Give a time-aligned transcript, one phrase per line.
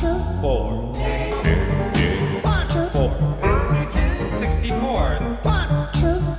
[0.00, 0.94] four,
[1.42, 2.18] sixty,
[2.92, 3.10] four,
[4.36, 5.40] sixty-four,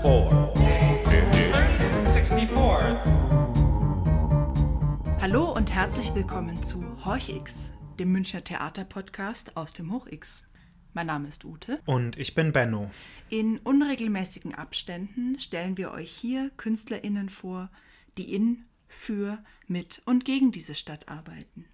[0.01, 0.53] four,
[1.09, 1.51] fifty,
[2.05, 3.03] sixty-four.
[5.19, 10.47] Hallo und herzlich willkommen zu HorchX, dem Münchner Theaterpodcast aus dem Hoch-X.
[10.93, 11.81] Mein Name ist Ute.
[11.85, 12.87] Und ich bin Benno.
[13.29, 17.69] In unregelmäßigen Abständen stellen wir euch hier KünstlerInnen vor,
[18.17, 21.65] die in, für, mit und gegen diese Stadt arbeiten.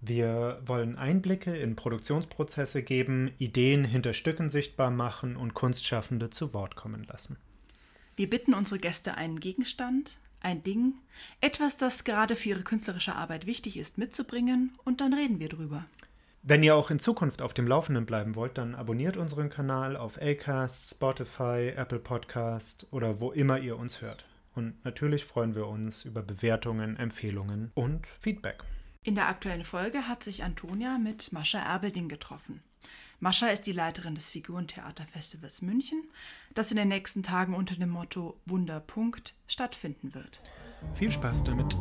[0.00, 6.76] Wir wollen Einblicke in Produktionsprozesse geben, Ideen hinter Stücken sichtbar machen und Kunstschaffende zu Wort
[6.76, 7.36] kommen lassen.
[8.14, 10.94] Wir bitten unsere Gäste einen Gegenstand, ein Ding,
[11.40, 15.84] etwas, das gerade für ihre künstlerische Arbeit wichtig ist, mitzubringen und dann reden wir drüber.
[16.42, 20.20] Wenn ihr auch in Zukunft auf dem Laufenden bleiben wollt, dann abonniert unseren Kanal auf
[20.22, 24.24] Acast, Spotify, Apple Podcast oder wo immer ihr uns hört.
[24.54, 28.62] Und natürlich freuen wir uns über Bewertungen, Empfehlungen und Feedback.
[29.08, 32.62] In der aktuellen Folge hat sich Antonia mit Mascha Erbelding getroffen.
[33.20, 36.02] Mascha ist die Leiterin des Figurentheaterfestivals München,
[36.54, 40.42] das in den nächsten Tagen unter dem Motto Wunderpunkt stattfinden wird.
[40.92, 41.74] Viel Spaß damit!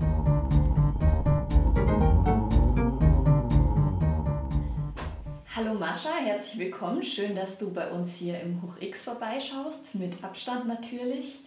[5.54, 7.04] Hallo Mascha, herzlich willkommen.
[7.04, 11.40] Schön, dass du bei uns hier im Hoch X vorbeischaust, mit Abstand natürlich.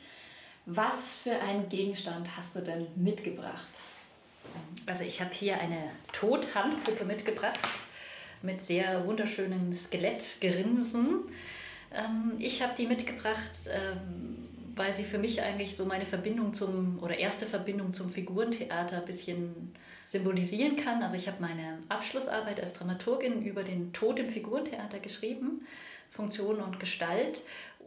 [0.67, 3.67] Was für einen Gegenstand hast du denn mitgebracht?
[4.86, 7.58] Also ich habe hier eine Todhandpuppe mitgebracht
[8.42, 11.20] mit sehr wunderschönen Skelettgrinsen.
[11.92, 16.98] Ähm, ich habe die mitgebracht, ähm, weil sie für mich eigentlich so meine Verbindung zum
[17.03, 21.03] oder erste Verbindung zum Figurentheater ein bisschen symbolisieren kann.
[21.03, 25.66] Also ich habe meine Abschlussarbeit als Dramaturgin über den Tod im Figurentheater geschrieben,
[26.11, 27.42] Funktion und Gestalt.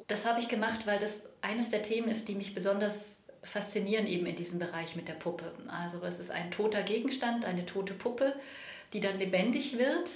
[0.08, 4.26] Das habe ich gemacht, weil das eines der Themen ist, die mich besonders faszinieren eben
[4.26, 5.52] in diesem Bereich mit der Puppe.
[5.68, 8.34] Also es ist ein toter Gegenstand, eine tote Puppe,
[8.94, 10.10] die dann lebendig wird.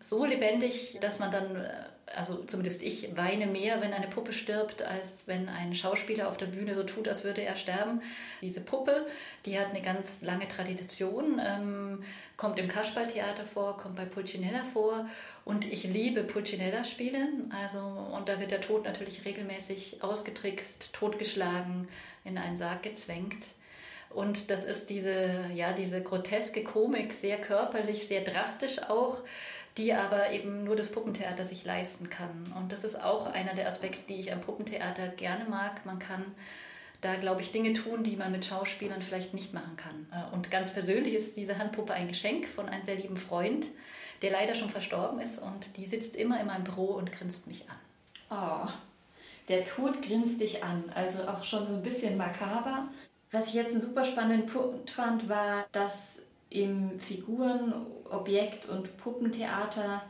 [0.00, 1.70] So lebendig, dass man dann, äh,
[2.14, 6.46] also zumindest ich, weine mehr, wenn eine Puppe stirbt, als wenn ein Schauspieler auf der
[6.46, 8.00] Bühne so tut, als würde er sterben.
[8.40, 9.06] Diese Puppe,
[9.44, 12.04] die hat eine ganz lange Tradition, ähm,
[12.36, 15.08] kommt im Kasperltheater vor, kommt bei Pulcinella vor
[15.44, 17.28] und ich liebe Pulcinella-Spiele.
[17.50, 21.88] Also, und da wird der Tod natürlich regelmäßig ausgetrickst, totgeschlagen,
[22.24, 23.44] in einen Sarg gezwängt.
[24.10, 29.18] Und das ist diese, ja, diese groteske Komik, sehr körperlich, sehr drastisch auch,
[29.78, 32.52] die aber eben nur das Puppentheater sich leisten kann.
[32.56, 35.86] Und das ist auch einer der Aspekte, die ich am Puppentheater gerne mag.
[35.86, 36.24] Man kann
[37.00, 40.08] da, glaube ich, Dinge tun, die man mit Schauspielern vielleicht nicht machen kann.
[40.12, 43.68] Äh, und ganz persönlich ist diese Handpuppe ein Geschenk von einem sehr lieben Freund,
[44.20, 45.38] der leider schon verstorben ist.
[45.38, 47.76] Und die sitzt immer in meinem Büro und grinst mich an.
[48.30, 48.68] Oh,
[49.48, 52.88] der Tod grinst dich an, also auch schon so ein bisschen makaber.
[53.30, 56.18] Was ich jetzt einen super spannenden Punkt fand, war, dass
[56.50, 60.02] im Figuren-, Objekt- und Puppentheater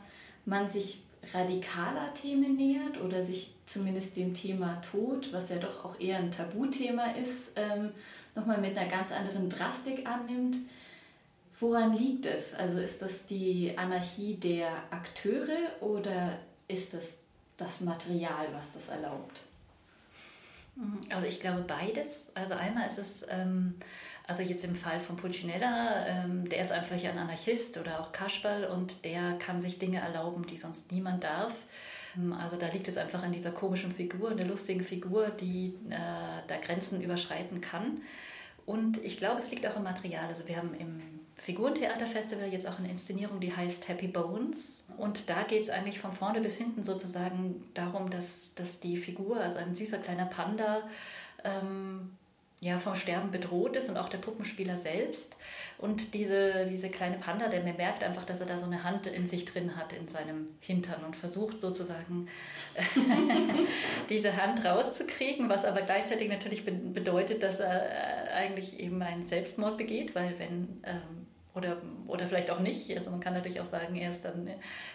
[0.45, 1.01] man sich
[1.33, 6.31] radikaler Themen nähert oder sich zumindest dem Thema Tod, was ja doch auch eher ein
[6.31, 7.91] Tabuthema ist, ähm,
[8.35, 10.57] nochmal mit einer ganz anderen Drastik annimmt.
[11.59, 12.53] Woran liegt es?
[12.53, 17.13] Also ist das die Anarchie der Akteure oder ist das
[17.57, 19.41] das Material, was das erlaubt?
[21.09, 22.31] Also ich glaube beides.
[22.35, 23.75] Also einmal ist es, ähm,
[24.29, 28.65] also jetzt im Fall von Pulcinella, ähm, der ist einfach ein Anarchist oder auch Kasperl
[28.65, 31.51] und der kann sich Dinge erlauben, die sonst niemand darf.
[32.15, 35.97] Ähm, also da liegt es einfach an dieser komischen Figur, einer lustigen Figur, die äh,
[36.47, 38.03] da Grenzen überschreiten kann.
[38.67, 40.27] Und ich glaube, es liegt auch im Material.
[40.27, 41.01] Also wir haben im
[41.37, 44.85] Figurentheaterfestival jetzt auch eine Inszenierung, die heißt Happy Bones.
[44.97, 49.41] Und da geht es eigentlich von vorne bis hinten sozusagen darum, dass, dass die Figur,
[49.41, 50.83] also ein süßer kleiner Panda,
[51.43, 52.11] ähm,
[52.61, 55.35] ja, vom Sterben bedroht ist und auch der Puppenspieler selbst.
[55.77, 59.07] Und diese, diese kleine Panda, der mir merkt einfach, dass er da so eine Hand
[59.07, 62.27] in sich drin hat, in seinem Hintern und versucht sozusagen
[64.09, 70.13] diese Hand rauszukriegen, was aber gleichzeitig natürlich bedeutet, dass er eigentlich eben einen Selbstmord begeht,
[70.13, 71.28] weil wenn ähm,
[71.59, 71.77] oder,
[72.07, 72.89] oder vielleicht auch nicht.
[72.95, 74.49] Also man kann natürlich auch sagen, er ist dann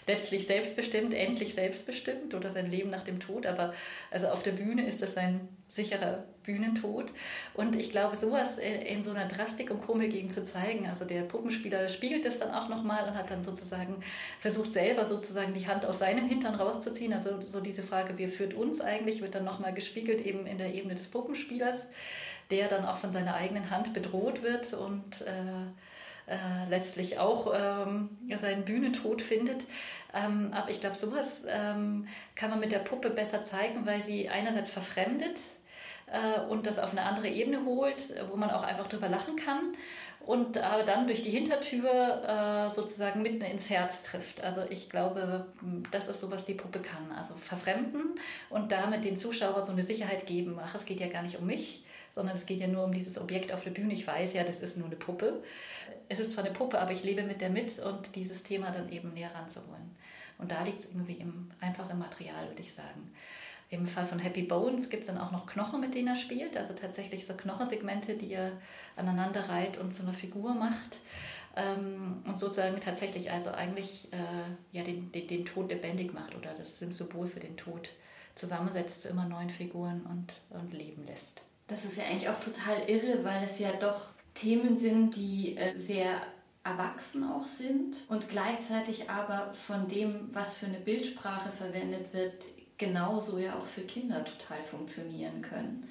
[0.07, 3.47] letztlich selbstbestimmt, endlich selbstbestimmt oder sein Leben nach dem Tod.
[3.47, 3.73] Aber
[4.11, 7.11] also auf der Bühne ist das ein sicherer Bühnentod.
[7.55, 11.23] Und ich glaube, sowas in so einer Drastik und Komik eben zu zeigen, also der
[11.23, 13.97] Puppenspieler spiegelt das dann auch nochmal und hat dann sozusagen
[14.39, 17.13] versucht selber sozusagen die Hand aus seinem Hintern rauszuziehen.
[17.13, 20.75] Also so diese Frage, wer führt uns eigentlich, wird dann nochmal gespiegelt eben in der
[20.75, 21.89] Ebene des Puppenspielers,
[22.51, 25.67] der dann auch von seiner eigenen Hand bedroht wird und äh,
[26.27, 29.65] äh, letztlich auch ähm, seinen Bühnentod findet.
[30.15, 34.29] Ähm, aber ich glaube, sowas ähm, kann man mit der Puppe besser zeigen, weil sie
[34.29, 35.39] einerseits verfremdet
[36.07, 39.75] äh, und das auf eine andere Ebene holt, wo man auch einfach drüber lachen kann.
[40.27, 44.43] und aber dann durch die Hintertür äh, sozusagen mitten ins Herz trifft.
[44.43, 45.47] Also ich glaube,
[45.91, 47.13] das ist so, was die Puppe kann.
[47.17, 48.19] Also verfremden
[48.51, 50.59] und damit den Zuschauer so eine Sicherheit geben.
[50.63, 51.84] Ach, es geht ja gar nicht um mich,
[52.15, 53.93] sondern es geht ja nur um dieses Objekt auf der Bühne.
[53.93, 55.43] Ich weiß ja, das ist nur eine Puppe.
[56.09, 58.93] Es ist zwar eine Puppe, aber ich lebe mit der mit und dieses Thema dann
[58.93, 59.97] eben näher ranzuholen.
[60.39, 63.13] Und da liegt es irgendwie im, einfach im Material, würde ich sagen.
[63.71, 66.57] Im Fall von Happy Bones gibt es dann auch noch Knochen, mit denen er spielt.
[66.57, 68.53] Also tatsächlich so Knochensegmente, die er
[68.95, 71.01] aneinander reiht und zu einer Figur macht.
[71.57, 76.55] Ähm, und sozusagen tatsächlich also eigentlich äh, ja, den, den, den Tod lebendig macht oder
[76.55, 77.89] das Symbol für den Tod
[78.37, 81.43] zusammensetzt zu immer neuen Figuren und, und leben lässt.
[81.67, 85.77] Das ist ja eigentlich auch total irre, weil es ja doch Themen sind, die äh,
[85.79, 86.21] sehr
[86.65, 92.45] erwachsen auch sind und gleichzeitig aber von dem, was für eine Bildsprache verwendet wird,
[92.79, 95.89] genauso ja auch für Kinder total funktionieren können.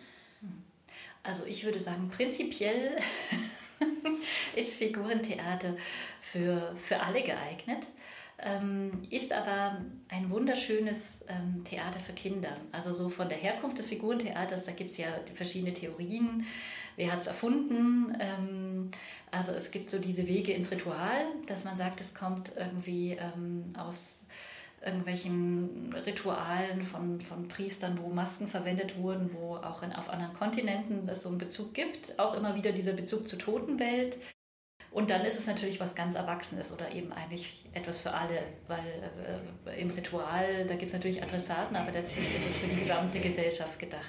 [1.22, 2.98] Also ich würde sagen, prinzipiell
[4.56, 5.78] ist Figurentheater
[6.22, 7.86] für, für alle geeignet,
[8.44, 9.78] ähm, ist aber
[10.10, 12.52] ein wunderschönes ähm, Theater für Kinder.
[12.72, 16.46] Also so von der Herkunft des Figurentheaters, da gibt es ja verschiedene Theorien.
[16.96, 18.16] Wer hat es erfunden?
[18.20, 18.92] Ähm,
[19.32, 23.74] also es gibt so diese Wege ins Ritual, dass man sagt, es kommt irgendwie ähm,
[23.78, 24.28] aus
[24.86, 31.08] irgendwelchen Ritualen von, von Priestern, wo Masken verwendet wurden, wo auch in, auf anderen Kontinenten
[31.08, 32.20] es so einen Bezug gibt.
[32.20, 34.18] Auch immer wieder dieser Bezug zur Totenwelt.
[34.94, 39.12] Und dann ist es natürlich was ganz Erwachsenes oder eben eigentlich etwas für alle, weil
[39.66, 43.20] äh, im Ritual, da gibt es natürlich Adressaten, aber letztlich ist es für die gesamte
[43.20, 44.04] Gesellschaft gedacht.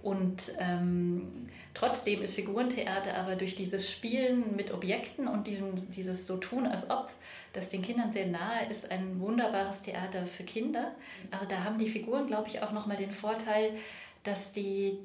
[0.00, 6.36] Und ähm, trotzdem ist Figurentheater aber durch dieses Spielen mit Objekten und diesem, dieses so
[6.36, 7.12] tun, als ob
[7.52, 10.92] das den Kindern sehr nahe ist, ein wunderbares Theater für Kinder.
[11.32, 13.72] Also da haben die Figuren, glaube ich, auch nochmal den Vorteil,
[14.22, 14.98] dass die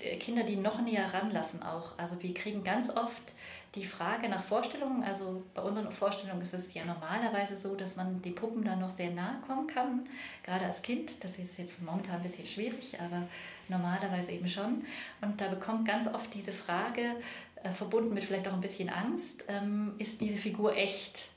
[0.00, 1.98] äh, Kinder die noch näher ranlassen auch.
[1.98, 3.32] Also wir kriegen ganz oft
[3.74, 8.22] die Frage nach Vorstellungen, also bei unseren Vorstellungen ist es ja normalerweise so, dass man
[8.22, 10.08] den Puppen da noch sehr nahe kommen kann,
[10.44, 11.24] gerade als Kind.
[11.24, 13.26] Das ist jetzt momentan ein bisschen schwierig, aber
[13.68, 14.84] normalerweise eben schon.
[15.20, 17.16] Und da bekommt ganz oft diese Frage,
[17.64, 21.28] äh, verbunden mit vielleicht auch ein bisschen Angst, ähm, ist diese Figur echt?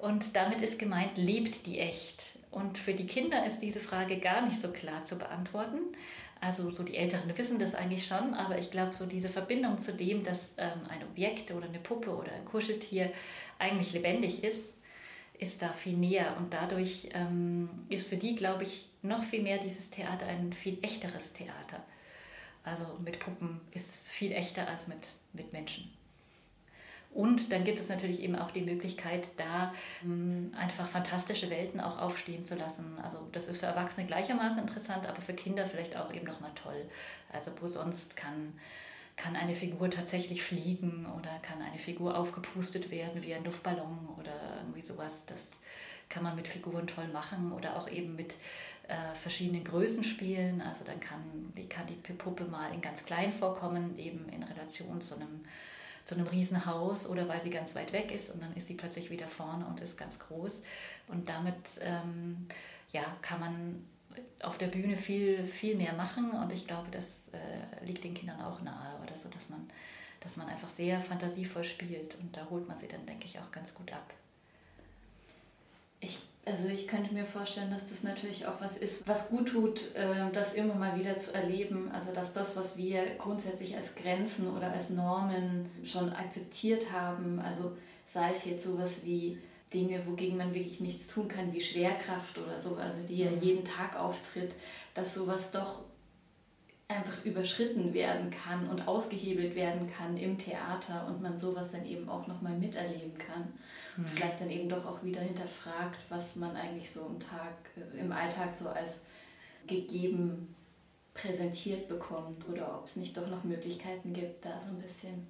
[0.00, 2.38] Und damit ist gemeint, lebt die echt?
[2.50, 5.78] Und für die Kinder ist diese Frage gar nicht so klar zu beantworten.
[6.42, 9.92] Also so die Älteren wissen das eigentlich schon, aber ich glaube, so diese Verbindung zu
[9.92, 13.12] dem, dass ähm, ein Objekt oder eine Puppe oder ein Kuscheltier
[13.60, 14.74] eigentlich lebendig ist,
[15.38, 16.36] ist da viel näher.
[16.36, 20.78] Und dadurch ähm, ist für die, glaube ich, noch viel mehr dieses Theater ein viel
[20.82, 21.80] echteres Theater.
[22.64, 25.92] Also mit Puppen ist es viel echter als mit, mit Menschen.
[27.14, 31.98] Und dann gibt es natürlich eben auch die Möglichkeit, da ähm, einfach fantastische Welten auch
[31.98, 32.98] aufstehen zu lassen.
[33.02, 36.88] Also das ist für Erwachsene gleichermaßen interessant, aber für Kinder vielleicht auch eben nochmal toll.
[37.30, 38.54] Also wo sonst kann,
[39.16, 44.32] kann eine Figur tatsächlich fliegen oder kann eine Figur aufgepustet werden wie ein Luftballon oder
[44.60, 45.26] irgendwie sowas.
[45.26, 45.50] Das
[46.08, 48.36] kann man mit Figuren toll machen oder auch eben mit
[48.88, 50.62] äh, verschiedenen Größen spielen.
[50.62, 55.16] Also dann kann kann die Puppe mal in ganz klein vorkommen, eben in Relation zu
[55.16, 55.44] einem
[56.04, 59.10] zu einem Riesenhaus oder weil sie ganz weit weg ist und dann ist sie plötzlich
[59.10, 60.62] wieder vorne und ist ganz groß.
[61.08, 62.46] Und damit ähm,
[62.92, 63.84] ja, kann man
[64.42, 68.40] auf der Bühne viel, viel mehr machen und ich glaube, das äh, liegt den Kindern
[68.42, 69.70] auch nahe oder so, dass man,
[70.20, 73.50] dass man einfach sehr fantasievoll spielt und da holt man sie dann, denke ich, auch
[73.52, 74.12] ganz gut ab.
[76.00, 79.94] Ich also ich könnte mir vorstellen, dass das natürlich auch was ist, was gut tut,
[79.94, 81.90] äh, das immer mal wieder zu erleben.
[81.92, 87.76] Also dass das, was wir grundsätzlich als Grenzen oder als Normen schon akzeptiert haben, also
[88.12, 89.38] sei es jetzt sowas wie
[89.72, 93.40] Dinge, wogegen man wirklich nichts tun kann, wie Schwerkraft oder so, also die ja mhm.
[93.40, 94.54] jeden Tag auftritt,
[94.94, 95.82] dass sowas doch
[96.92, 102.08] einfach überschritten werden kann und ausgehebelt werden kann im Theater und man sowas dann eben
[102.08, 103.52] auch nochmal miterleben kann.
[103.96, 104.04] Mhm.
[104.04, 108.00] Und vielleicht dann eben doch auch wieder hinterfragt, was man eigentlich so im Tag, äh,
[108.00, 109.00] im Alltag so als
[109.66, 110.54] gegeben
[111.14, 115.26] präsentiert bekommt oder ob es nicht doch noch Möglichkeiten gibt, da so ein bisschen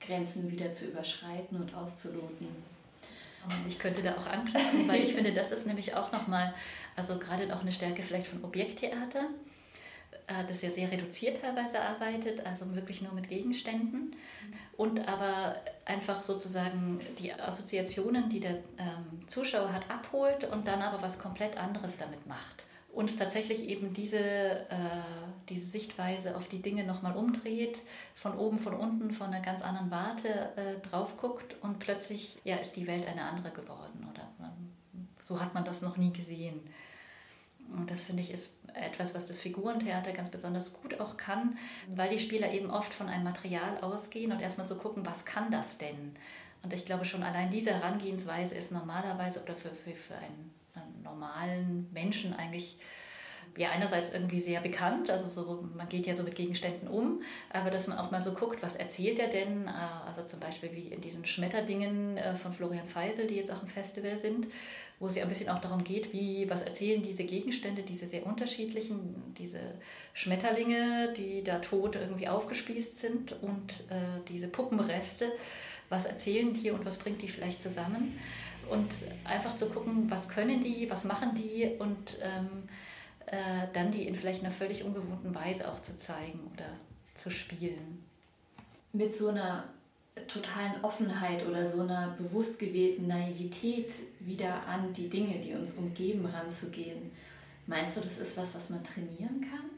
[0.00, 2.48] Grenzen wieder zu überschreiten und auszuloten.
[3.68, 6.52] Ich könnte da auch anknüpfen, weil ich finde, das ist nämlich auch nochmal,
[6.96, 9.28] also gerade auch eine Stärke vielleicht von Objekttheater
[10.26, 14.16] äh, das ja sehr reduziert teilweise arbeitet, also wirklich nur mit Gegenständen
[14.80, 21.02] und aber einfach sozusagen die Assoziationen, die der ähm, Zuschauer hat, abholt und dann aber
[21.02, 22.64] was komplett anderes damit macht.
[22.92, 25.02] Und tatsächlich eben diese, äh,
[25.48, 27.78] diese Sichtweise auf die Dinge nochmal umdreht,
[28.14, 32.56] von oben, von unten, von einer ganz anderen Warte äh, drauf guckt und plötzlich ja,
[32.56, 36.58] ist die Welt eine andere geworden oder ähm, so hat man das noch nie gesehen.
[37.76, 41.58] Und das finde ich ist etwas, was das Figurentheater ganz besonders gut auch kann,
[41.88, 45.50] weil die Spieler eben oft von einem Material ausgehen und erstmal so gucken, was kann
[45.50, 46.14] das denn?
[46.62, 51.02] Und ich glaube schon allein diese Herangehensweise ist normalerweise oder für, für, für einen, einen
[51.02, 52.78] normalen Menschen eigentlich
[53.56, 57.70] ja einerseits irgendwie sehr bekannt, also so, man geht ja so mit Gegenständen um, aber
[57.70, 59.70] dass man auch mal so guckt, was erzählt er denn, äh,
[60.06, 63.68] also zum Beispiel wie in diesen Schmetterdingen äh, von Florian Feisel, die jetzt auch im
[63.68, 64.48] Festival sind,
[64.98, 68.26] wo es ja ein bisschen auch darum geht, wie, was erzählen diese Gegenstände, diese sehr
[68.26, 69.60] unterschiedlichen, diese
[70.12, 75.32] Schmetterlinge, die da tot irgendwie aufgespießt sind und äh, diese Puppenreste,
[75.88, 78.18] was erzählen die und was bringt die vielleicht zusammen?
[78.68, 82.68] Und einfach zu gucken, was können die, was machen die und ähm,
[83.30, 86.66] äh, dann die in vielleicht einer völlig ungewohnten Weise auch zu zeigen oder
[87.14, 88.04] zu spielen.
[88.92, 89.64] Mit so einer
[90.26, 96.26] totalen Offenheit oder so einer bewusst gewählten Naivität wieder an die Dinge, die uns umgeben,
[96.26, 97.12] ranzugehen.
[97.66, 99.70] Meinst du, das ist was, was man trainieren kann?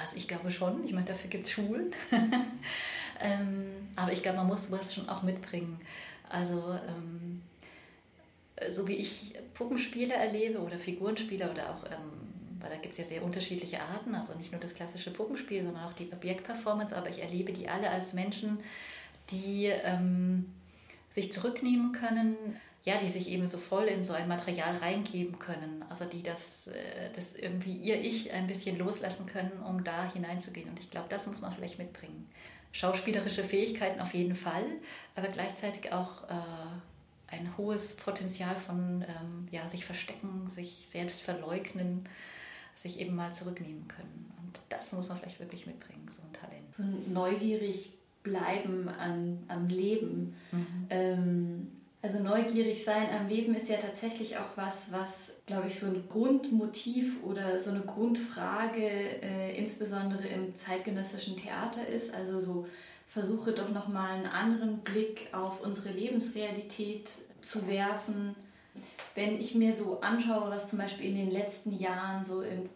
[0.00, 0.84] Also ich glaube schon.
[0.84, 1.90] Ich meine, dafür gibt es Schulen.
[3.20, 5.78] ähm, aber ich glaube, man muss sowas schon auch mitbringen.
[6.30, 7.42] Also ähm,
[8.70, 12.28] so wie ich Puppenspiele erlebe oder Figurenspiele oder auch ähm,
[12.60, 15.84] weil da gibt es ja sehr unterschiedliche Arten, also nicht nur das klassische Puppenspiel, sondern
[15.84, 18.58] auch die Objektperformance, aber ich erlebe die alle als Menschen,
[19.30, 20.52] die ähm,
[21.08, 22.36] sich zurücknehmen können,
[22.84, 26.68] ja, die sich eben so voll in so ein Material reingeben können, also die das,
[26.68, 30.70] äh, das irgendwie ihr Ich ein bisschen loslassen können, um da hineinzugehen.
[30.70, 32.28] Und ich glaube, das muss man vielleicht mitbringen.
[32.72, 34.64] Schauspielerische Fähigkeiten auf jeden Fall,
[35.16, 42.08] aber gleichzeitig auch äh, ein hohes Potenzial von ähm, ja, sich verstecken, sich selbst verleugnen
[42.82, 44.32] sich eben mal zurücknehmen können.
[44.40, 46.74] Und das muss man vielleicht wirklich mitbringen, so ein Talent.
[46.74, 47.92] So neugierig
[48.22, 50.34] bleiben an, am Leben.
[50.52, 50.86] Mhm.
[50.90, 55.86] Ähm, also neugierig sein am Leben ist ja tatsächlich auch was, was, glaube ich, so
[55.86, 62.14] ein Grundmotiv oder so eine Grundfrage, äh, insbesondere im zeitgenössischen Theater ist.
[62.14, 62.68] Also so
[63.08, 67.08] versuche doch nochmal einen anderen Blick auf unsere Lebensrealität
[67.40, 68.36] zu werfen
[69.14, 72.68] wenn ich mir so anschaue, was zum Beispiel in den letzten Jahren so im,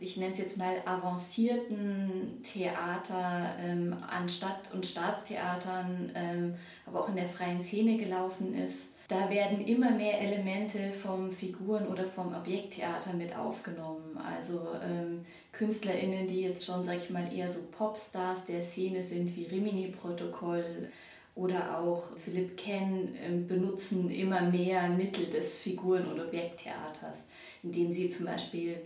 [0.00, 6.54] ich nenne es jetzt mal avancierten Theater ähm, an Stadt- und Staatstheatern, ähm,
[6.86, 11.88] aber auch in der freien Szene gelaufen ist, da werden immer mehr Elemente vom Figuren-
[11.88, 14.18] oder vom Objekttheater mit aufgenommen.
[14.18, 19.34] Also ähm, KünstlerInnen, die jetzt schon, sag ich mal, eher so Popstars der Szene sind,
[19.34, 20.90] wie Rimini-Protokoll,
[21.38, 27.18] oder auch Philipp Ken ähm, benutzen immer mehr Mittel des Figuren- und Objekttheaters,
[27.62, 28.76] indem sie zum Beispiel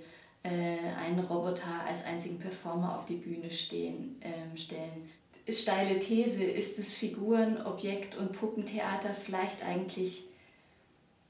[0.42, 5.09] äh, einen Roboter als einzigen Performer auf die Bühne stehen, ähm, stellen.
[5.49, 10.25] Steile These, ist das Figuren-, Objekt- und Puppentheater vielleicht eigentlich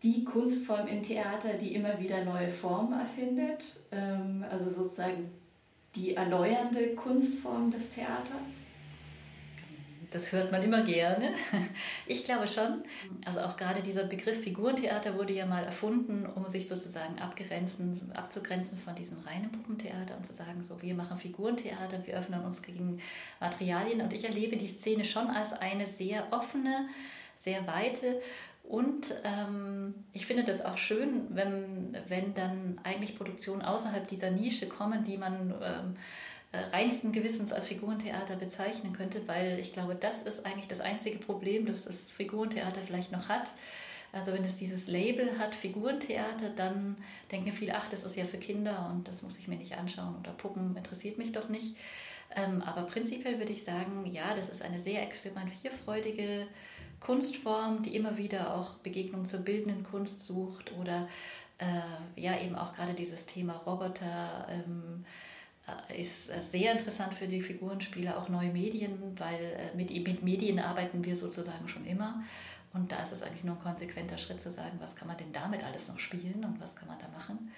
[0.03, 3.63] die Kunstform im Theater, die immer wieder neue Formen erfindet?
[3.93, 5.31] Ähm, also sozusagen
[5.95, 8.62] die erneuernde Kunstform des Theaters?
[10.13, 11.33] Das hört man immer gerne.
[12.07, 12.83] Ich glaube schon.
[13.25, 18.79] Also auch gerade dieser Begriff Figurentheater wurde ja mal erfunden, um sich sozusagen abgrenzen, abzugrenzen
[18.79, 23.01] von diesem reinen Puppentheater und zu sagen, so wir machen Figurentheater, wir öffnen uns gegen
[23.41, 24.03] Materialien.
[24.03, 26.89] Und ich erlebe die Szene schon als eine sehr offene,
[27.35, 28.21] sehr weite
[28.65, 34.69] und ähm, ich finde das auch schön, wenn, wenn dann eigentlich Produktionen außerhalb dieser Nische
[34.69, 35.95] kommen, die man ähm, äh,
[36.53, 41.67] reinsten Gewissens als Figurentheater bezeichnen könnte, weil ich glaube, das ist eigentlich das einzige Problem,
[41.67, 43.51] das das Figurentheater vielleicht noch hat.
[44.13, 46.99] Also wenn es dieses Label hat, Figurentheater, dann
[47.31, 50.17] denken viele, ach, das ist ja für Kinder und das muss ich mir nicht anschauen
[50.21, 51.77] oder Puppen interessiert mich doch nicht.
[52.37, 56.47] Ähm, aber prinzipiell würde ich sagen, ja, das ist eine sehr experimentierfreudige
[57.01, 61.09] Kunstform, die immer wieder auch Begegnungen zur bildenden Kunst sucht oder
[61.57, 64.47] äh, ja eben auch gerade dieses Thema Roboter.
[64.51, 65.32] Ähm, äh,
[65.97, 70.59] ist äh, sehr interessant für die Figurenspieler, auch neue Medien, weil äh, mit, mit Medien
[70.59, 72.23] arbeiten wir sozusagen schon immer.
[72.73, 75.33] Und da ist es eigentlich nur ein konsequenter Schritt zu sagen, was kann man denn
[75.33, 77.53] damit alles noch spielen und was kann man da machen.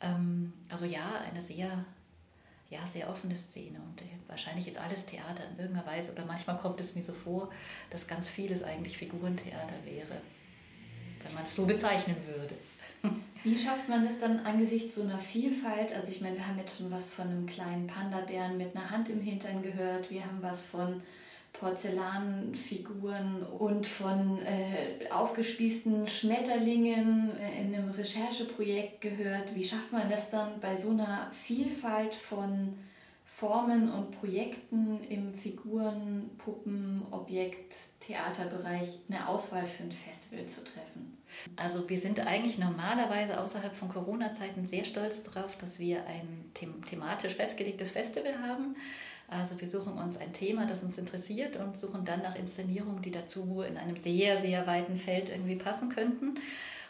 [0.00, 1.84] Ähm, also ja, eine sehr,
[2.68, 6.80] ja, sehr offene Szene und wahrscheinlich ist alles Theater in irgendeiner Weise oder manchmal kommt
[6.80, 7.50] es mir so vor,
[7.90, 10.20] dass ganz vieles eigentlich Figurentheater wäre,
[11.22, 12.54] wenn man es so bezeichnen würde.
[13.44, 15.92] Wie schafft man es dann angesichts so einer Vielfalt?
[15.94, 19.08] Also ich meine, wir haben jetzt schon was von einem kleinen Panda-Bären mit einer Hand
[19.08, 20.10] im Hintern gehört.
[20.10, 21.02] Wir haben was von
[21.52, 29.54] Porzellanfiguren und von äh, aufgespießten Schmetterlingen äh, in einem Rechercheprojekt gehört.
[29.54, 32.78] Wie schafft man das dann bei so einer Vielfalt von
[33.24, 41.17] Formen und Projekten im Figuren, Puppen, Objekt, Theaterbereich eine Auswahl für ein Festival zu treffen?
[41.56, 47.34] Also wir sind eigentlich normalerweise außerhalb von Corona-Zeiten sehr stolz darauf, dass wir ein thematisch
[47.34, 48.76] festgelegtes Festival haben.
[49.28, 53.10] Also wir suchen uns ein Thema, das uns interessiert und suchen dann nach Inszenierungen, die
[53.10, 56.38] dazu in einem sehr, sehr weiten Feld irgendwie passen könnten.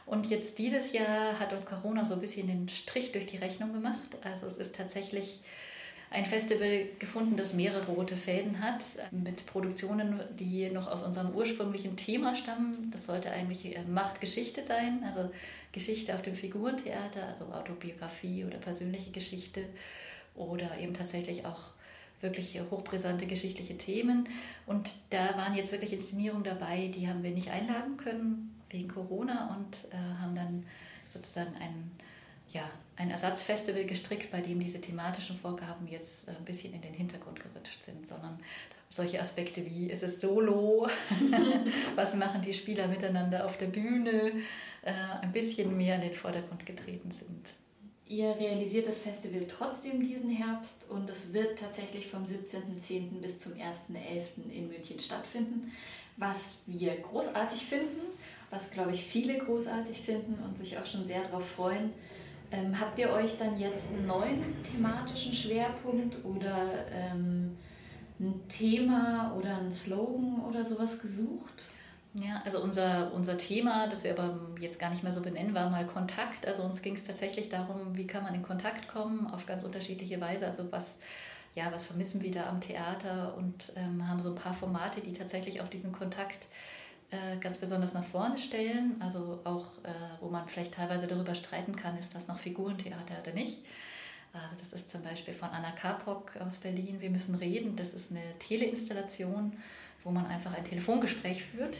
[0.07, 3.73] Und jetzt dieses Jahr hat uns Corona so ein bisschen den Strich durch die Rechnung
[3.73, 4.17] gemacht.
[4.23, 5.41] Also es ist tatsächlich
[6.11, 11.97] ein Festival gefunden, das mehrere rote Fäden hat, mit Produktionen, die noch aus unserem ursprünglichen
[11.97, 12.91] Thema stammen.
[12.91, 15.31] Das sollte eigentlich äh, Machtgeschichte sein, also
[15.73, 19.67] Geschichte auf dem Figurentheater, also Autobiografie oder persönliche Geschichte
[20.35, 21.61] oder eben tatsächlich auch
[22.21, 24.29] wirklich hochbrisante geschichtliche Themen.
[24.67, 29.55] Und da waren jetzt wirklich Inszenierungen dabei, die haben wir nicht einladen können wegen Corona
[29.57, 30.65] und äh, haben dann
[31.05, 31.91] sozusagen einen
[32.53, 36.95] ja, ein Ersatzfestival gestrickt, bei dem diese thematischen Vorgaben jetzt äh, ein bisschen in den
[36.95, 38.39] Hintergrund gerutscht sind, sondern
[38.91, 40.89] solche Aspekte wie, ist es solo,
[41.95, 44.33] was machen die Spieler miteinander auf der Bühne,
[44.83, 47.53] äh, ein bisschen mehr in den Vordergrund getreten sind.
[48.07, 53.21] Ihr realisiert das Festival trotzdem diesen Herbst und es wird tatsächlich vom 17.10.
[53.21, 54.51] bis zum 1.11.
[54.51, 55.71] in München stattfinden,
[56.17, 58.01] was wir großartig finden,
[58.49, 61.93] was glaube ich viele großartig finden und sich auch schon sehr darauf freuen.
[62.51, 67.57] Ähm, habt ihr euch dann jetzt einen neuen thematischen Schwerpunkt oder ähm,
[68.19, 71.65] ein Thema oder einen Slogan oder sowas gesucht?
[72.15, 75.69] Ja, also unser, unser Thema, das wir aber jetzt gar nicht mehr so benennen, war
[75.69, 76.47] mal Kontakt.
[76.47, 80.19] Also uns ging es tatsächlich darum, wie kann man in Kontakt kommen auf ganz unterschiedliche
[80.21, 80.47] Weise.
[80.47, 81.01] Also was,
[81.55, 85.13] ja, was vermissen wir da am Theater und ähm, haben so ein paar Formate, die
[85.13, 86.78] tatsächlich auch diesen Kontakt äh,
[87.41, 88.97] ganz besonders nach vorne stellen.
[89.01, 93.33] Also auch, äh, wo man vielleicht teilweise darüber streiten kann, ist das noch Figurentheater oder
[93.33, 93.59] nicht.
[94.33, 97.01] Also das ist zum Beispiel von Anna Kapok aus Berlin.
[97.01, 97.77] Wir müssen reden.
[97.77, 99.57] Das ist eine Teleinstallation,
[100.05, 101.79] wo man einfach ein Telefongespräch führt.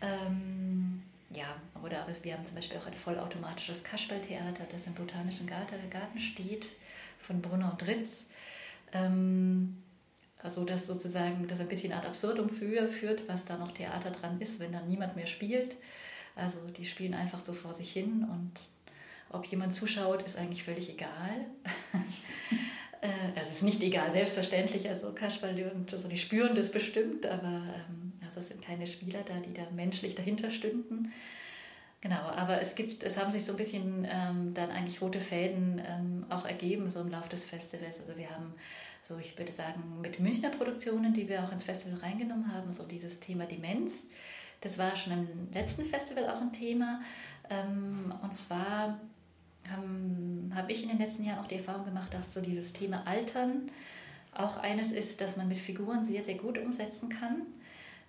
[0.00, 6.18] Ähm, ja, oder wir haben zum Beispiel auch ein vollautomatisches Kasperltheater, das im Botanischen Garten
[6.18, 6.66] steht,
[7.18, 8.28] von Brunner und Ritz.
[8.92, 9.82] Ähm,
[10.44, 14.60] also dass sozusagen das ein bisschen ad absurdum führt, was da noch Theater dran ist,
[14.60, 15.74] wenn dann niemand mehr spielt.
[16.36, 18.52] Also die spielen einfach so vor sich hin und
[19.30, 21.46] ob jemand zuschaut, ist eigentlich völlig egal.
[23.00, 24.88] Äh, also es ist nicht egal, selbstverständlich.
[24.88, 29.20] Also Kasperl und so, die spüren das bestimmt, aber ähm, also es sind keine Spieler
[29.26, 31.12] da, die da menschlich dahinter stünden.
[32.00, 35.82] Genau, aber es gibt, es haben sich so ein bisschen ähm, dann eigentlich rote Fäden
[35.86, 38.00] ähm, auch ergeben, so im Laufe des Festivals.
[38.00, 38.54] Also wir haben
[39.04, 42.84] so ich würde sagen, mit Münchner Produktionen, die wir auch ins Festival reingenommen haben, so
[42.84, 44.08] dieses Thema Demenz.
[44.62, 47.02] Das war schon im letzten Festival auch ein Thema.
[47.50, 48.98] Ähm, und zwar
[50.54, 53.70] habe ich in den letzten Jahren auch die Erfahrung gemacht, dass so dieses Thema Altern
[54.34, 57.42] auch eines ist, das man mit Figuren sehr, sehr gut umsetzen kann.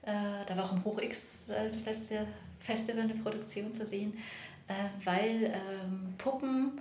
[0.01, 2.27] Äh, da war auch im Hoch X äh, das letzte
[2.59, 4.13] Festival eine Produktion zu sehen,
[4.67, 6.79] äh, weil ähm, Puppen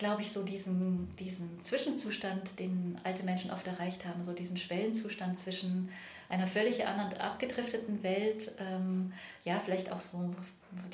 [0.00, 5.38] glaube ich, so diesen, diesen Zwischenzustand, den alte Menschen oft erreicht haben, so diesen Schwellenzustand
[5.38, 5.90] zwischen
[6.30, 9.12] einer völlig anderen abgedrifteten Welt, ähm,
[9.44, 10.34] ja, vielleicht auch so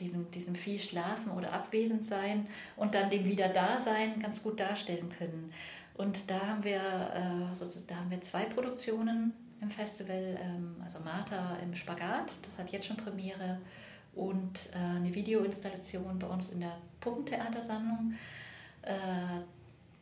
[0.01, 5.53] diesem, diesem viel Schlafen oder Abwesendsein und dann dem Wieder-Dasein ganz gut darstellen können.
[5.95, 11.57] Und da haben wir, äh, da haben wir zwei Produktionen im Festival, ähm, also Martha
[11.63, 13.61] im Spagat, das hat jetzt schon Premiere,
[14.17, 18.15] und äh, eine Videoinstallation bei uns in der Puppentheatersammlung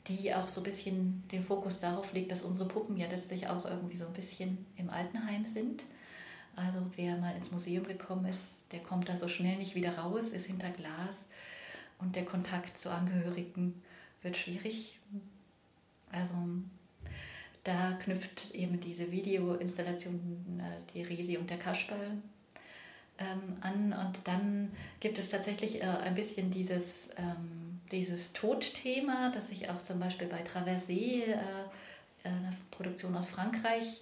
[0.07, 3.65] die auch so ein bisschen den Fokus darauf legt, dass unsere Puppen ja letztlich auch
[3.65, 5.85] irgendwie so ein bisschen im Altenheim sind.
[6.57, 10.31] Also wer mal ins Museum gekommen ist, der kommt da so schnell nicht wieder raus,
[10.31, 11.29] ist hinter Glas
[11.99, 13.83] und der Kontakt zu Angehörigen
[14.23, 14.99] wird schwierig.
[16.13, 16.35] Also
[17.65, 22.19] da knüpft eben diese Videoinstallation äh, die Resi und der Kasperl
[23.19, 24.71] ähm, an und dann
[25.01, 27.64] gibt es tatsächlich äh, ein bisschen dieses ähm,
[27.95, 34.01] dieses Todthema, das sich auch zum Beispiel bei Traversée, äh, einer Produktion aus Frankreich,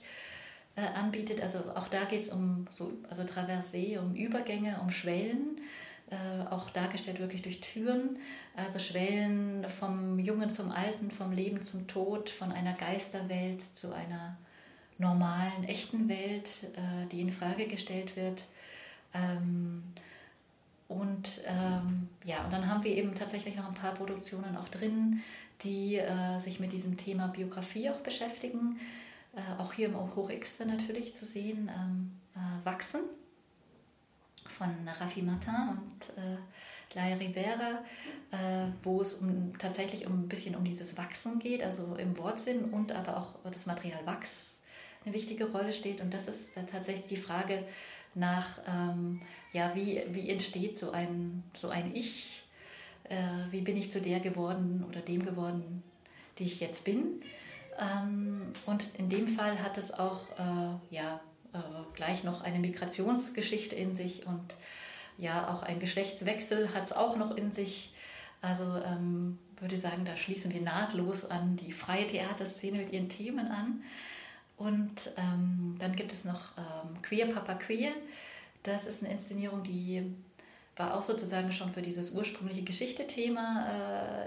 [0.76, 1.40] äh, anbietet.
[1.40, 5.61] Also auch da geht es um so, also Traversée, um Übergänge, um Schwellen,
[6.11, 8.18] äh, auch dargestellt wirklich durch Türen.
[8.57, 14.37] Also Schwellen vom Jungen zum Alten, vom Leben zum Tod, von einer Geisterwelt zu einer
[14.98, 18.44] normalen, echten Welt, äh, die in Frage gestellt wird.
[19.14, 19.83] Ähm,
[20.92, 25.22] und ähm, ja, und dann haben wir eben tatsächlich noch ein paar Produktionen auch drin,
[25.62, 28.78] die äh, sich mit diesem Thema Biografie auch beschäftigen.
[29.35, 33.00] Äh, auch hier im Hoch X natürlich zu sehen, ähm, äh, Wachsen
[34.46, 34.68] von
[35.00, 36.37] Raffi Martin und äh,
[36.94, 37.83] La Rivera,
[38.31, 42.66] äh, wo es um, tatsächlich um, ein bisschen um dieses Wachsen geht, also im Wortsinn
[42.66, 44.62] und aber auch das Material Wachs
[45.05, 46.00] eine wichtige Rolle steht.
[46.00, 47.64] Und das ist äh, tatsächlich die Frage
[48.14, 49.20] nach, ähm,
[49.53, 52.42] ja, wie, wie entsteht so ein, so ein Ich?
[53.05, 53.16] Äh,
[53.51, 55.83] wie bin ich zu der geworden oder dem geworden,
[56.38, 57.22] die ich jetzt bin?
[57.79, 61.20] Ähm, und in dem Fall hat es auch äh, ja,
[61.53, 61.59] äh,
[61.94, 64.57] gleich noch eine Migrationsgeschichte in sich und
[65.18, 67.92] ja, auch ein Geschlechtswechsel hat es auch noch in sich.
[68.40, 73.46] Also ähm, würde sagen, da schließen wir nahtlos an die freie Theaterszene mit ihren Themen
[73.46, 73.83] an.
[74.62, 77.92] Und ähm, dann gibt es noch ähm, Queer Papa Queer.
[78.62, 80.14] Das ist eine Inszenierung, die
[80.77, 83.66] war auch sozusagen schon für dieses ursprüngliche Geschichte-Thema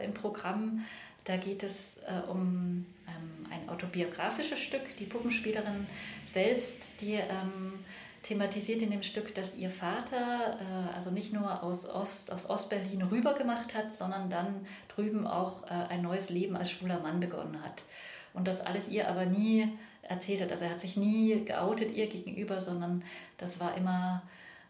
[0.02, 0.86] äh, im Programm.
[1.24, 4.98] Da geht es äh, um ähm, ein autobiografisches Stück.
[4.98, 5.88] Die Puppenspielerin
[6.26, 7.74] selbst, die ähm,
[8.22, 13.04] thematisiert in dem Stück, dass ihr Vater äh, also nicht nur aus Ost, aus Ostberlin
[13.04, 17.64] rüber gemacht hat, sondern dann drüben auch äh, ein neues Leben als schwuler Mann begonnen
[17.64, 17.86] hat.
[18.34, 19.70] Und das alles ihr aber nie
[20.08, 20.52] erzählt hat.
[20.52, 23.04] Also er hat sich nie geoutet ihr gegenüber, sondern
[23.38, 24.24] das war immer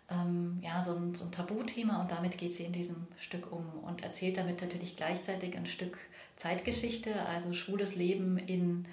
[0.09, 3.65] ähm, ja, so, ein, so ein Tabuthema und damit geht sie in diesem Stück um
[3.83, 5.97] und erzählt damit natürlich gleichzeitig ein Stück
[6.35, 8.85] Zeitgeschichte, also schwules Leben in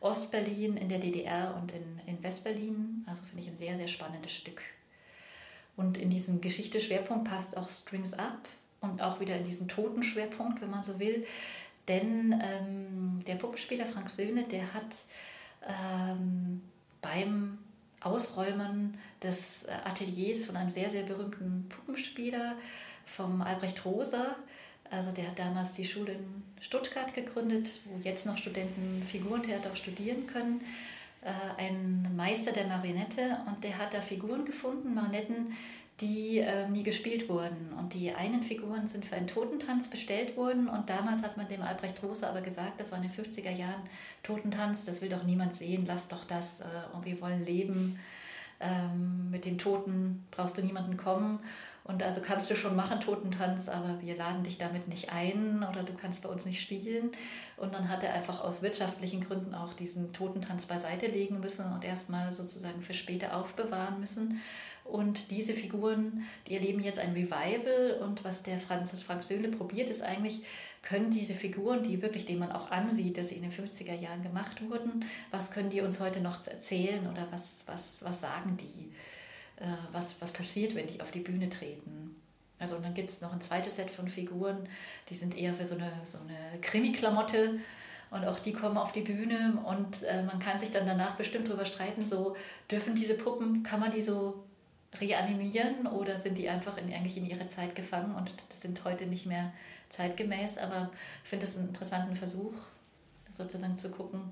[0.00, 3.04] Ostberlin, in der DDR und in, in Westberlin.
[3.06, 4.60] Also finde ich ein sehr, sehr spannendes Stück.
[5.76, 8.48] Und in diesen Geschichte-Schwerpunkt passt auch Strings Up
[8.80, 11.24] und auch wieder in diesen Totenschwerpunkt, wenn man so will.
[11.86, 14.96] Denn ähm, der Puppenspieler Frank Söhne, der hat
[15.66, 16.62] ähm,
[17.00, 17.58] beim
[18.00, 22.56] Ausräumen des Ateliers von einem sehr, sehr berühmten Puppenspieler,
[23.06, 24.36] vom Albrecht Rosa,
[24.90, 29.76] also der hat damals die Schule in Stuttgart gegründet, wo jetzt noch Studenten Figurentheater auch
[29.76, 30.62] studieren können.
[31.22, 35.56] Äh, ein Meister der Marionette und der hat da Figuren gefunden, Marionetten,
[36.00, 37.72] die äh, nie gespielt wurden.
[37.76, 40.68] Und die einen Figuren sind für einen Totentanz bestellt worden.
[40.68, 43.82] Und damals hat man dem Albrecht Rose aber gesagt, das war in den 50er Jahren,
[44.22, 46.60] Totentanz, das will doch niemand sehen, lass doch das.
[46.60, 47.98] Äh, und wir wollen leben.
[48.60, 51.40] Ähm, mit den Toten brauchst du niemanden kommen.
[51.88, 55.82] Und also kannst du schon machen, Totentanz, aber wir laden dich damit nicht ein oder
[55.82, 57.12] du kannst bei uns nicht spielen.
[57.56, 61.86] Und dann hat er einfach aus wirtschaftlichen Gründen auch diesen Totentanz beiseite legen müssen und
[61.86, 64.42] erstmal sozusagen für später aufbewahren müssen.
[64.84, 67.98] Und diese Figuren, die erleben jetzt ein Revival.
[68.02, 70.42] Und was der Franz, Frank Söhle probiert, ist eigentlich,
[70.82, 74.22] können diese Figuren, die wirklich, denen man auch ansieht, dass sie in den 50er Jahren
[74.22, 78.92] gemacht wurden, was können die uns heute noch erzählen oder was, was, was sagen die?
[79.60, 82.16] Äh, was, was passiert, wenn die auf die Bühne treten.
[82.58, 84.68] Also und dann gibt es noch ein zweites Set von Figuren,
[85.08, 87.60] die sind eher für so eine, so eine Krimi-Klamotte
[88.10, 91.48] und auch die kommen auf die Bühne und äh, man kann sich dann danach bestimmt
[91.48, 92.36] darüber streiten, so
[92.70, 94.42] dürfen diese Puppen, kann man die so
[95.00, 99.26] reanimieren oder sind die einfach in, eigentlich in ihre Zeit gefangen und sind heute nicht
[99.26, 99.52] mehr
[99.90, 100.90] zeitgemäß, aber
[101.22, 102.54] ich finde es einen interessanten Versuch,
[103.30, 104.30] sozusagen zu gucken,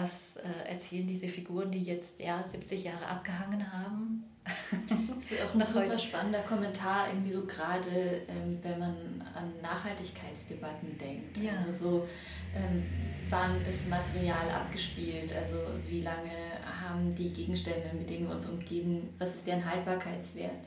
[0.00, 4.24] was äh, erzählen diese Figuren, die jetzt ja 70 Jahre abgehangen haben.
[5.14, 5.98] das ist auch ein super heute.
[5.98, 11.36] spannender Kommentar, irgendwie so gerade, ähm, wenn man an Nachhaltigkeitsdebatten denkt.
[11.36, 11.52] Ja.
[11.66, 12.08] Also so,
[12.56, 12.82] ähm,
[13.28, 15.32] wann ist Material abgespielt?
[15.34, 15.56] Also
[15.86, 16.30] wie lange
[16.64, 20.64] haben die Gegenstände, mit denen wir uns umgeben, was ist deren Haltbarkeitswert?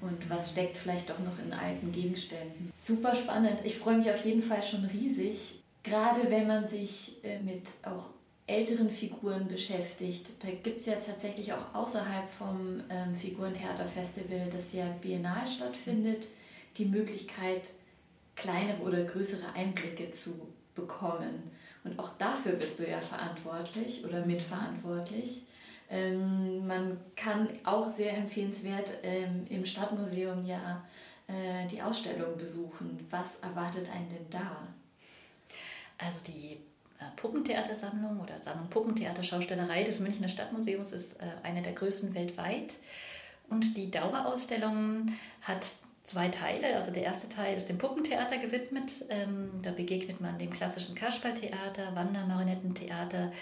[0.00, 2.72] Und was steckt vielleicht doch noch in alten Gegenständen?
[2.82, 3.60] Super spannend.
[3.62, 8.06] Ich freue mich auf jeden Fall schon riesig, gerade wenn man sich äh, mit auch
[8.52, 10.26] älteren Figuren beschäftigt.
[10.42, 16.26] Da gibt es ja tatsächlich auch außerhalb vom ähm, Figurentheaterfestival, das ja biennal stattfindet,
[16.76, 17.62] die Möglichkeit,
[18.36, 21.50] kleinere oder größere Einblicke zu bekommen.
[21.84, 25.42] Und auch dafür bist du ja verantwortlich oder mitverantwortlich.
[25.90, 30.84] Ähm, man kann auch sehr empfehlenswert ähm, im Stadtmuseum ja
[31.26, 33.06] äh, die Ausstellung besuchen.
[33.10, 34.68] Was erwartet einen denn da?
[35.98, 36.58] Also die
[37.16, 42.74] Puppentheatersammlung oder Sammlung Puppentheaterschaustellerei des Münchner Stadtmuseums ist äh, eine der größten weltweit.
[43.48, 45.06] Und die Dauerausstellung
[45.42, 45.66] hat
[46.02, 46.74] zwei Teile.
[46.74, 49.04] Also der erste Teil ist dem Puppentheater gewidmet.
[49.08, 53.32] Ähm, da begegnet man dem klassischen Kasperltheater, Wandermarionettentheater,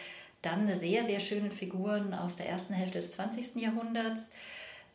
[0.43, 3.57] dann sehr, sehr schöne Figuren aus der ersten Hälfte des 20.
[3.57, 4.31] Jahrhunderts,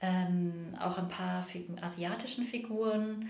[0.02, 1.46] ähm, auch ein paar
[1.82, 3.30] asiatischen Figuren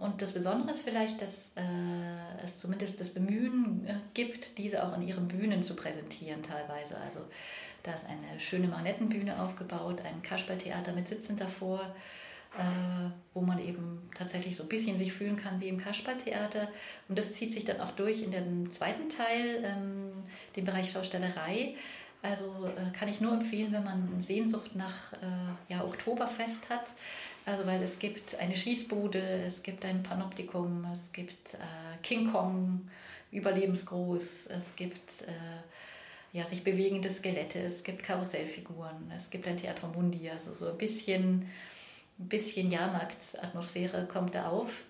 [0.00, 1.62] und das Besondere ist vielleicht, dass äh,
[2.44, 6.98] es zumindest das Bemühen äh, gibt, diese auch an ihren Bühnen zu präsentieren teilweise.
[6.98, 7.20] Also
[7.82, 11.80] da ist eine schöne Marionettenbühne aufgebaut, ein Kasperltheater mit Sitzen davor,
[12.58, 16.68] äh, wo man eben tatsächlich so ein bisschen sich fühlen kann wie im Kasperltheater.
[17.08, 20.12] Und das zieht sich dann auch durch in dem zweiten Teil, ähm,
[20.54, 21.76] dem Bereich Schaustellerei
[22.22, 25.16] Also äh, kann ich nur empfehlen, wenn man Sehnsucht nach äh,
[25.68, 26.86] ja, Oktoberfest hat.
[27.46, 31.58] Also weil es gibt eine Schießbude, es gibt ein Panoptikum, es gibt äh,
[32.02, 32.88] King Kong,
[33.32, 39.88] überlebensgroß, es gibt äh, ja, sich bewegende Skelette, es gibt Karussellfiguren, es gibt ein Theatro
[39.88, 41.48] Mundi, also so ein bisschen,
[42.18, 44.84] ein bisschen Jahrmarktsatmosphäre kommt da auf.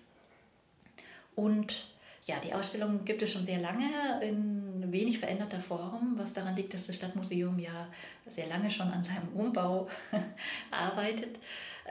[1.35, 1.90] Und
[2.25, 6.73] ja, die Ausstellung gibt es schon sehr lange in wenig veränderter Form, was daran liegt,
[6.73, 7.87] dass das Stadtmuseum ja
[8.27, 9.87] sehr lange schon an seinem Umbau
[10.71, 11.39] arbeitet.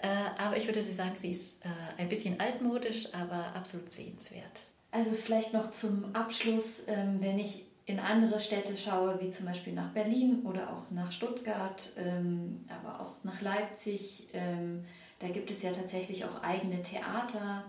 [0.02, 4.60] Äh, aber ich würde sagen, sie ist äh, ein bisschen altmodisch, aber absolut sehenswert.
[4.92, 9.72] Also vielleicht noch zum Abschluss, ähm, wenn ich in andere Städte schaue, wie zum Beispiel
[9.72, 14.84] nach Berlin oder auch nach Stuttgart, ähm, aber auch nach Leipzig, ähm,
[15.18, 17.64] da gibt es ja tatsächlich auch eigene Theater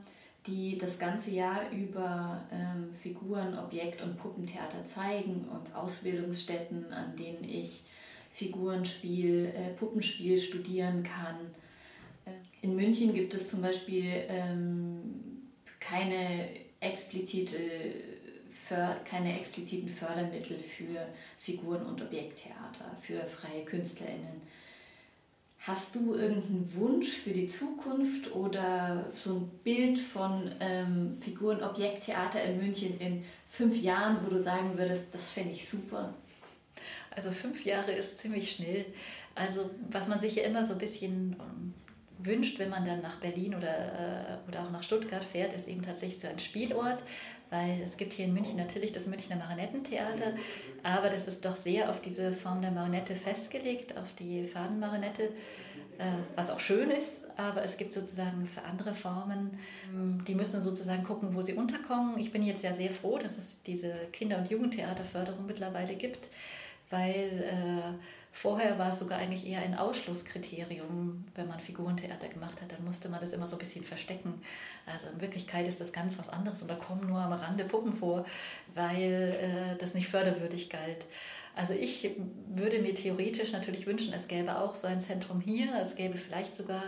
[0.47, 7.43] die das ganze Jahr über ähm, Figuren, Objekt- und Puppentheater zeigen und Ausbildungsstätten, an denen
[7.43, 7.83] ich
[8.33, 11.35] Figurenspiel, äh, Puppenspiel studieren kann.
[12.25, 16.49] Äh, in München gibt es zum Beispiel ähm, keine,
[16.79, 17.57] explizite,
[19.03, 21.05] keine expliziten Fördermittel für
[21.39, 24.41] Figuren- und Objekttheater, für freie KünstlerInnen.
[25.63, 32.57] Hast du irgendeinen Wunsch für die Zukunft oder so ein Bild von ähm, Figuren-Objekttheater in
[32.57, 36.15] München in fünf Jahren, wo du sagen würdest, das fände ich super?
[37.11, 38.85] Also fünf Jahre ist ziemlich schnell.
[39.35, 41.73] Also was man sich ja immer so ein bisschen ähm,
[42.17, 45.83] wünscht, wenn man dann nach Berlin oder, äh, oder auch nach Stuttgart fährt, ist eben
[45.83, 47.03] tatsächlich so ein Spielort,
[47.51, 50.33] weil es gibt hier in München natürlich das Münchner Marionettentheater,
[50.83, 55.23] aber das ist doch sehr auf diese Form der Marionette festgelegt, auf die Fadenmarionette,
[55.97, 59.59] äh, was auch schön ist, aber es gibt sozusagen für andere Formen,
[59.93, 62.17] ähm, die müssen sozusagen gucken, wo sie unterkommen.
[62.17, 66.29] Ich bin jetzt ja sehr froh, dass es diese Kinder- und Jugendtheaterförderung mittlerweile gibt,
[66.89, 67.93] weil äh,
[68.33, 73.09] Vorher war es sogar eigentlich eher ein Ausschlusskriterium, wenn man Figurentheater gemacht hat, dann musste
[73.09, 74.41] man das immer so ein bisschen verstecken.
[74.85, 77.93] Also in Wirklichkeit ist das ganz was anderes und da kommen nur am Rande Puppen
[77.93, 78.25] vor,
[78.73, 81.05] weil äh, das nicht förderwürdig galt.
[81.55, 82.09] Also ich
[82.47, 86.55] würde mir theoretisch natürlich wünschen, es gäbe auch so ein Zentrum hier, es gäbe vielleicht
[86.55, 86.83] sogar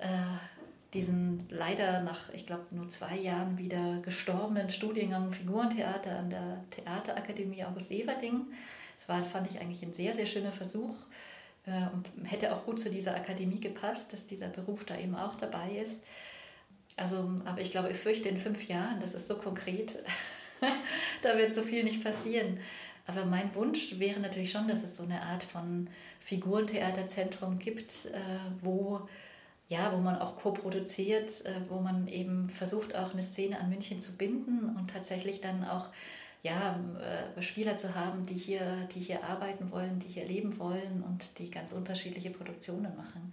[0.00, 0.08] äh,
[0.92, 7.64] diesen leider nach, ich glaube, nur zwei Jahren wieder gestorbenen Studiengang Figurentheater an der Theaterakademie
[7.64, 8.46] August Everding
[8.96, 10.96] das war, fand ich eigentlich ein sehr, sehr schöner Versuch
[11.66, 15.34] äh, und hätte auch gut zu dieser Akademie gepasst, dass dieser Beruf da eben auch
[15.34, 16.02] dabei ist.
[16.96, 19.98] Also, aber ich glaube, ich fürchte in fünf Jahren, das ist so konkret,
[21.22, 22.60] da wird so viel nicht passieren.
[23.06, 25.88] Aber mein Wunsch wäre natürlich schon, dass es so eine Art von
[26.20, 28.20] Figurentheaterzentrum gibt, äh,
[28.62, 29.08] wo,
[29.68, 34.00] ja, wo man auch co-produziert, äh, wo man eben versucht, auch eine Szene an München
[34.00, 35.90] zu binden und tatsächlich dann auch
[36.44, 41.02] ja, äh, Spieler zu haben, die hier, die hier arbeiten wollen, die hier leben wollen
[41.02, 43.32] und die ganz unterschiedliche Produktionen machen.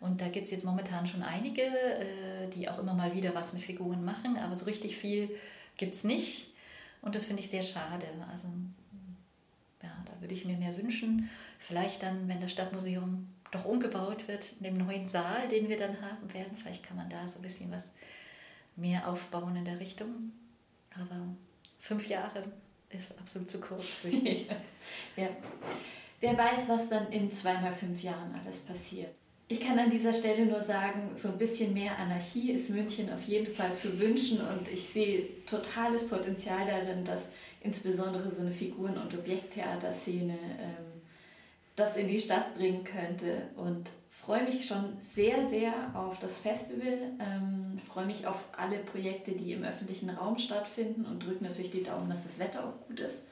[0.00, 3.52] Und da gibt es jetzt momentan schon einige, äh, die auch immer mal wieder was
[3.52, 5.30] mit Figuren machen, aber so richtig viel
[5.76, 6.48] gibt es nicht.
[7.00, 8.06] Und das finde ich sehr schade.
[8.28, 8.48] Also
[9.80, 11.30] ja, da würde ich mir mehr wünschen.
[11.60, 16.00] Vielleicht dann, wenn das Stadtmuseum doch umgebaut wird, in dem neuen Saal, den wir dann
[16.00, 17.92] haben werden, vielleicht kann man da so ein bisschen was
[18.74, 20.32] mehr aufbauen in der Richtung.
[21.00, 21.28] Aber
[21.78, 22.44] fünf Jahre
[22.90, 24.46] ist absolut zu kurz, für ich.
[25.16, 25.28] ja.
[26.20, 29.10] Wer weiß, was dann in zweimal fünf Jahren alles passiert.
[29.50, 33.22] Ich kann an dieser Stelle nur sagen, so ein bisschen mehr Anarchie ist München auf
[33.22, 37.22] jeden Fall zu wünschen und ich sehe totales Potenzial darin, dass
[37.62, 40.97] insbesondere so eine Figuren- und Objekttheaterszene ähm,
[41.78, 43.48] das in die Stadt bringen könnte.
[43.56, 49.32] Und freue mich schon sehr, sehr auf das Festival, ähm, freue mich auf alle Projekte,
[49.32, 53.00] die im öffentlichen Raum stattfinden und drücke natürlich die Daumen, dass das Wetter auch gut
[53.00, 53.22] ist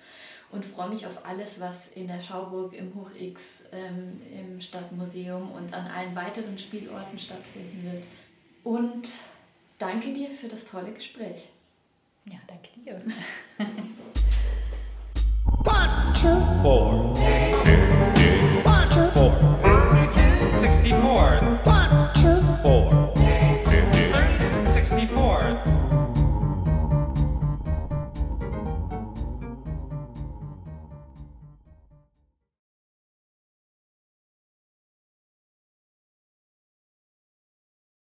[0.52, 5.74] und freue mich auf alles, was in der Schauburg, im Hoch-X, ähm, im Stadtmuseum und
[5.74, 8.04] an allen weiteren Spielorten stattfinden wird.
[8.64, 9.10] Und
[9.78, 11.48] danke dir für das tolle Gespräch.
[12.30, 13.02] Ja, danke dir.
[15.64, 18.15] One, two, four, six,
[18.96, 23.25] four, 64, one, two, four.